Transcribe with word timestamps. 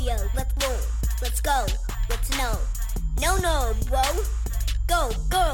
yo, 0.00 0.16
let's 0.34 0.54
roll. 0.66 0.78
Let's 1.22 1.40
go. 1.40 1.66
Let's 2.08 2.30
know. 2.38 2.56
No, 3.20 3.36
no, 3.38 3.74
bro. 3.88 4.02
Go, 4.86 5.10
go. 5.28 5.52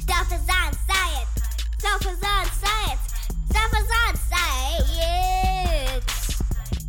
Stuff 0.00 0.32
is 0.32 0.48
on 0.48 0.72
science. 0.88 1.30
Stuff 1.78 2.02
is 2.02 2.22
on 2.22 2.46
science. 2.46 3.00
Stuff 3.50 3.72
is 3.72 3.90
on 4.06 4.16
science. 4.16 6.04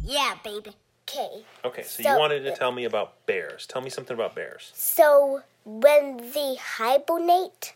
Yeah, 0.03 0.35
baby. 0.43 0.71
Okay. 1.07 1.45
Okay, 1.63 1.83
so, 1.83 2.03
So- 2.03 2.13
you 2.13 2.19
wanted 2.19 2.43
to 2.43 2.55
tell 2.55 2.71
me 2.71 2.85
about 2.85 3.25
bears. 3.25 3.65
Tell 3.67 3.81
me 3.81 3.89
something 3.89 4.13
about 4.15 4.35
bears. 4.35 4.71
So 4.73 5.43
when 5.63 6.31
they 6.33 6.55
hibernate, 6.55 7.75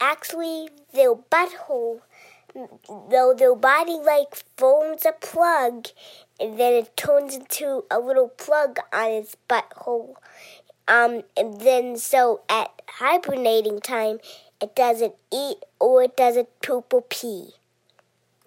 actually 0.00 0.68
their 0.92 1.14
butthole, 1.14 2.00
though 2.88 3.34
their 3.36 3.54
body 3.54 3.98
like 4.02 4.34
forms 4.56 5.04
a 5.04 5.12
plug, 5.12 5.88
and 6.40 6.58
then 6.58 6.72
it 6.72 6.96
turns 6.96 7.34
into 7.34 7.84
a 7.90 7.98
little 7.98 8.28
plug 8.28 8.78
on 8.92 9.10
its 9.10 9.36
butthole. 9.48 10.14
Um, 10.88 11.22
and 11.36 11.60
then 11.60 11.96
so 11.96 12.42
at 12.48 12.70
hibernating 12.88 13.80
time, 13.80 14.18
it 14.60 14.74
doesn't 14.74 15.14
eat 15.32 15.58
or 15.80 16.02
it 16.04 16.16
doesn't 16.16 16.48
poop 16.62 16.92
or 16.92 17.02
pee. 17.02 17.50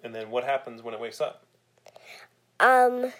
And 0.02 0.14
then 0.14 0.30
what 0.30 0.44
happens 0.44 0.82
when 0.82 0.94
it 0.94 1.00
wakes 1.00 1.20
up? 1.20 1.44
Um, 2.58 3.12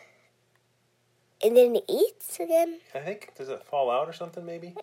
and 1.42 1.56
then 1.56 1.76
it 1.76 1.84
eats 1.88 2.40
again. 2.40 2.80
I 2.94 3.00
think 3.00 3.32
does 3.36 3.48
it 3.48 3.64
fall 3.64 3.90
out 3.90 4.08
or 4.08 4.12
something? 4.12 4.44
Maybe. 4.44 4.74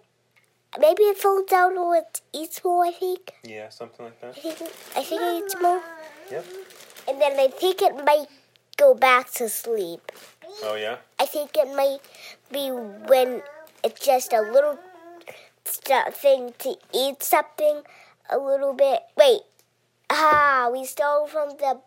Maybe 0.79 1.03
it 1.03 1.17
falls 1.17 1.51
out 1.51 1.75
or 1.75 1.95
it 1.95 2.21
eats 2.33 2.63
more. 2.63 2.85
I 2.85 2.91
think. 2.91 3.33
Yeah, 3.43 3.69
something 3.69 4.05
like 4.05 4.19
that. 4.21 4.37
I 4.37 4.51
think. 4.51 4.71
I 4.95 5.03
think 5.03 5.21
it 5.21 5.43
eats 5.43 5.55
more. 5.61 5.81
Yep. 6.31 6.45
And 7.07 7.21
then 7.21 7.39
I 7.39 7.47
think 7.47 7.81
it 7.81 7.95
might 8.05 8.27
go 8.77 8.93
back 8.93 9.31
to 9.33 9.49
sleep. 9.49 10.11
Oh 10.63 10.75
yeah. 10.75 10.97
I 11.19 11.25
think 11.25 11.51
it 11.55 11.73
might 11.75 11.99
be 12.51 12.69
when 12.69 13.41
it's 13.83 14.05
just 14.05 14.33
a 14.33 14.41
little 14.41 14.77
thing 15.65 16.53
to 16.59 16.75
eat 16.93 17.23
something 17.23 17.81
a 18.29 18.37
little 18.37 18.73
bit. 18.73 19.01
Wait. 19.17 19.41
Ah, 20.09 20.69
we 20.71 20.85
stole 20.85 21.27
from 21.27 21.49
the. 21.57 21.79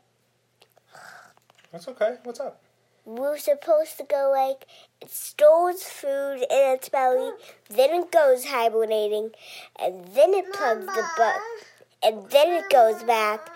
That's 1.72 1.88
okay. 1.88 2.16
What's 2.24 2.40
up? 2.40 2.60
We 3.04 3.20
were 3.20 3.38
supposed 3.38 3.96
to 3.98 4.04
go 4.04 4.30
like 4.34 4.66
it 5.00 5.10
stores 5.10 5.82
food 5.84 6.44
in 6.50 6.74
its 6.74 6.88
belly, 6.88 7.32
then 7.68 7.90
it 7.90 8.12
goes 8.12 8.44
hibernating, 8.44 9.30
and 9.78 10.04
then 10.14 10.34
it 10.34 10.52
plugs 10.52 10.86
the 10.86 11.04
butt, 11.16 11.36
and 12.02 12.30
then 12.30 12.52
it 12.52 12.70
goes 12.70 13.02
back. 13.02 13.50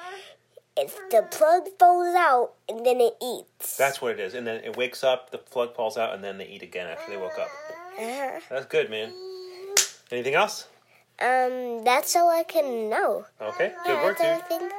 It's 0.77 0.95
the 1.11 1.23
plug 1.31 1.69
falls 1.79 2.15
out, 2.17 2.55
and 2.69 2.85
then 2.85 3.01
it 3.01 3.15
eats. 3.23 3.77
That's 3.77 4.03
what 4.03 4.13
it 4.13 4.21
is. 4.21 4.35
And 4.35 4.45
then 4.45 4.65
it 4.65 4.77
wakes 4.77 5.05
up, 5.05 5.31
the 5.31 5.39
plug 5.39 5.75
falls 5.77 5.97
out, 5.97 6.15
and 6.15 6.25
then 6.25 6.39
they 6.39 6.47
eat 6.47 6.63
again 6.63 6.89
after 6.89 7.13
they 7.13 7.17
woke 7.17 7.39
up. 7.39 7.49
Uh-huh. 7.97 8.41
That's 8.51 8.67
good, 8.67 8.91
man. 8.91 9.13
Anything 10.11 10.35
else? 10.35 10.67
Um, 11.21 11.85
that's 11.85 12.17
all 12.17 12.29
I 12.29 12.43
can 12.43 12.89
know. 12.89 13.25
Okay. 13.41 13.73
Good 13.87 14.03
work, 14.03 14.19
dude. 14.19 14.27
everything. 14.27 14.71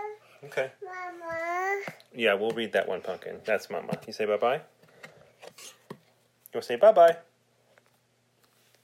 Okay. 0.44 0.72
Mama. 0.84 1.55
Yeah, 2.16 2.36
we'll 2.36 2.52
read 2.52 2.72
that 2.74 2.88
one, 2.88 3.02
Pumpkin. 3.02 3.42
That's 3.44 3.70
Mama. 3.70 4.00
You 4.08 4.14
say 4.14 4.26
bye 4.26 4.38
bye. 4.38 4.56
You 4.56 4.62
want 6.54 6.64
to 6.64 6.68
say 6.68 6.76
bye 6.78 6.94
bye? 6.94 7.18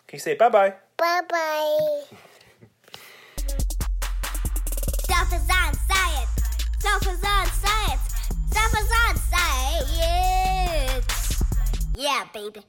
Can 0.07 0.17
you 0.17 0.19
say 0.19 0.35
bye 0.35 0.49
bye? 0.49 0.73
Bye 0.97 1.21
bye. 1.29 2.03
Stuff 4.99 5.33
is 5.33 5.49
on 5.49 5.73
science. 5.87 6.29
Stuff 6.79 7.07
is 7.07 7.23
on 7.23 7.47
science. 7.47 8.01
Stuff 8.49 8.73
is 8.73 8.91
on 9.07 9.15
science. 9.15 11.07
Yeah, 11.95 12.25
baby. 12.33 12.61